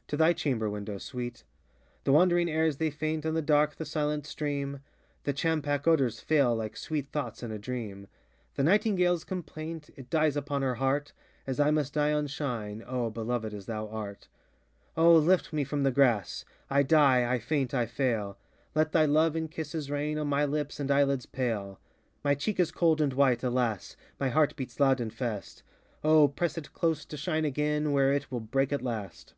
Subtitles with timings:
[0.00, 1.44] ŌĆö To thy chamber window, sweet!
[2.04, 4.80] The wandering airs they faint On the dark the silent streamŌĆö
[5.24, 8.06] The champak odors fail Like sweet thoughts in a dream;
[8.54, 11.12] The nightingaleŌĆÖs complaint, It dies upon her heart,
[11.46, 14.28] As I must die on shine, O, beloved as thou art!
[14.96, 16.46] O, lift me from the grass!
[16.70, 18.38] I die, I faint, I fail!
[18.74, 21.80] Let thy love in kisses rain On my lips and eyelids pale.
[22.24, 23.94] My cheek is cold and white, alas!
[24.18, 25.62] My heart beats loud and fast:
[26.02, 29.34] O, press it close to shine again, Where it will break at last.